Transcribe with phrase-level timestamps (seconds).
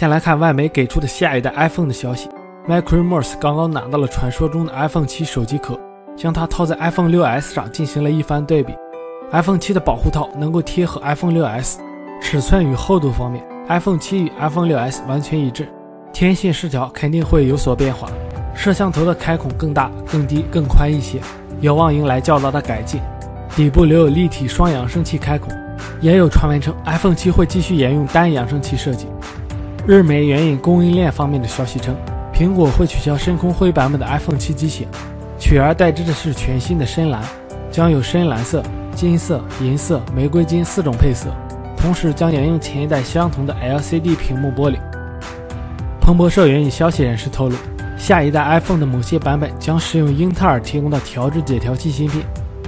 [0.00, 2.26] 先来看外媒给出的下一代 iPhone 的消息
[2.66, 5.78] m i c r o m o r s e 刚刚拿到了传说中的 iPhone 7手机壳，
[6.16, 8.72] 将它套在 iPhone 6s 上进行了一番对比。
[9.30, 11.76] iPhone 7的保护套能够贴合 iPhone 6s，
[12.22, 15.68] 尺寸与厚度方面，iPhone 7与 iPhone 6s 完全一致。
[16.14, 18.08] 天线视角肯定会有所变化，
[18.54, 21.20] 摄像头的开孔更大、更低、更宽一些，
[21.60, 23.02] 有望迎来较大的改进。
[23.54, 25.52] 底部留有立体双扬声器开孔，
[26.00, 29.06] 也有传闻称 iPhone 7会继续沿用单扬声器设计。
[29.86, 31.96] 日媒援引供应链方面的消息称，
[32.34, 34.86] 苹果会取消深空灰版本的 iPhone 7机型，
[35.38, 37.22] 取而代之的是全新的深蓝，
[37.70, 38.62] 将有深蓝色、
[38.94, 41.30] 金色、银色、玫瑰金四种配色，
[41.76, 44.76] 同时将沿用前一代相同的 LCD 屏幕玻璃。
[45.98, 47.56] 彭博社援引消息人士透露，
[47.96, 52.22] 下一代 iPhone 的某些版本将使用英特尔提供的调制解调器芯片。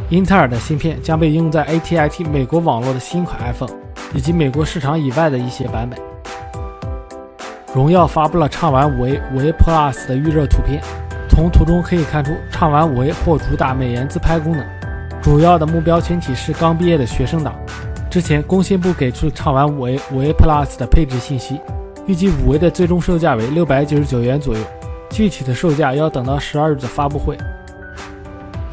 [0.08, 3.76] 英特尔的芯片将被用在 AT&T 美国网络的新款 iPhone，
[4.14, 6.11] 以及美国市场以外的一些版本。
[7.74, 10.82] 荣耀发布了畅玩 5A、5A Plus 的预热图片，
[11.26, 14.62] 从图中可以看出，畅玩 5A 或主打美颜自拍功能，
[15.22, 17.54] 主要的目标群体是刚毕业的学生党。
[18.10, 21.58] 之前工信部给出畅玩 5A、5A Plus 的配置信息，
[22.06, 24.60] 预计 5A 的最终售价为六百九十九元左右，
[25.08, 27.38] 具体的售价要等到十二日的发布会。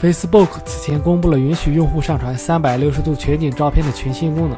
[0.01, 4.57] Facebook 此前公布了允许用户上传三百六十度全景照片的全新功能，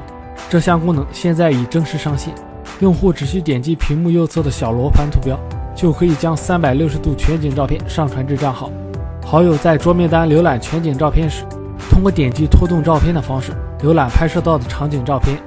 [0.50, 2.34] 这项功能现在已正式上线。
[2.82, 5.40] 用户只需点击屏幕右侧的小罗盘图标，
[5.76, 8.72] 就可以将三百六十度全景照片上传至账号。
[9.24, 11.44] 好友在桌面端浏览全景照片时，
[11.92, 13.52] 通过点击拖动照片的方式
[13.84, 15.38] 浏览拍摄到的场景照片，